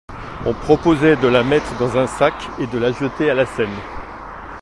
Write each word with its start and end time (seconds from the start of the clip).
On 0.47 0.55
proposait 0.55 1.15
de 1.15 1.27
la 1.27 1.43
mettre 1.43 1.77
dans 1.77 1.95
un 1.95 2.07
sac 2.07 2.33
et 2.57 2.65
de 2.65 2.79
la 2.79 2.91
jeter 2.91 3.29
à 3.29 3.35
la 3.35 3.45
Seine. 3.45 3.69